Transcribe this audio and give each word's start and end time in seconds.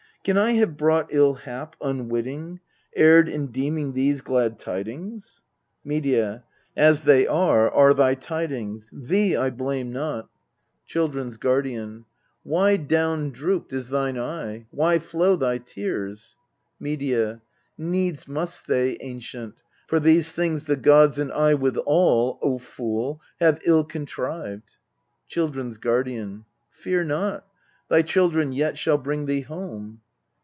Can 0.23 0.37
I 0.37 0.51
have 0.51 0.77
brought 0.77 1.07
ill 1.11 1.33
hap 1.33 1.75
Unwitting 1.81 2.59
erred 2.95 3.27
in 3.27 3.47
deeming 3.47 3.93
these 3.93 4.21
glad 4.21 4.59
tidings? 4.59 5.41
Medea. 5.83 6.43
As 6.77 7.01
they 7.01 7.25
are, 7.25 7.71
are 7.71 7.95
thy 7.95 8.13
tidings: 8.13 8.87
thee 8.93 9.35
I 9.35 9.49
blame 9.49 9.91
not, 9.91 10.29
276 10.89 10.93
EURIPIDES 10.93 10.93
Children 10.93 11.31
's 11.31 11.37
Guardian. 11.37 12.05
Why 12.43 12.77
down 12.77 13.31
drooped 13.31 13.73
is 13.73 13.87
thine 13.89 14.15
eye? 14.19 14.67
Why 14.69 14.99
flow 14.99 15.35
thy 15.35 15.57
tears? 15.57 16.35
Medea. 16.79 17.41
Needs 17.75 18.27
must 18.27 18.67
they, 18.67 18.99
ancient; 19.01 19.63
for 19.87 19.99
these 19.99 20.31
things 20.31 20.65
the 20.65 20.77
gods 20.77 21.17
And 21.17 21.31
1 21.31 21.59
withal 21.59 22.37
O 22.43 22.59
fool! 22.59 23.19
have 23.39 23.59
ill 23.65 23.83
contrived. 23.83 24.77
Children 25.27 25.71
s 25.71 25.77
Guardian. 25.77 26.45
Fear 26.69 27.05
not: 27.05 27.47
thy 27.89 28.03
children 28.03 28.51
yet 28.51 28.77
shall 28.77 28.99
bring 28.99 29.25
thee 29.25 29.41
home. 29.41 29.99